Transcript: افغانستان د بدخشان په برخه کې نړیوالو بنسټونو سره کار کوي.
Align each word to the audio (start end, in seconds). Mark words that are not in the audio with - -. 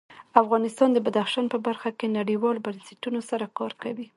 افغانستان 0.41 0.89
د 0.93 0.97
بدخشان 1.05 1.45
په 1.53 1.57
برخه 1.67 1.89
کې 1.97 2.13
نړیوالو 2.19 2.63
بنسټونو 2.65 3.19
سره 3.29 3.45
کار 3.57 3.71
کوي. 3.81 4.07